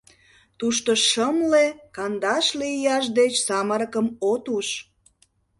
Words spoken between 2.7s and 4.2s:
ияш деч самырыкым